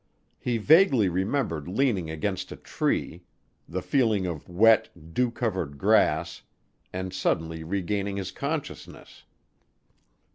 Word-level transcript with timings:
He 0.39 0.57
vaguely 0.57 1.09
remembered 1.09 1.67
leaning 1.67 2.09
against 2.09 2.51
a 2.51 2.55
tree, 2.55 3.21
the 3.69 3.83
feeling 3.83 4.25
of 4.25 4.49
wet, 4.49 4.89
dew 5.13 5.29
covered 5.29 5.77
grass, 5.77 6.41
and 6.91 7.13
suddenly 7.13 7.63
regaining 7.63 8.17
his 8.17 8.31
consciousness. 8.31 9.25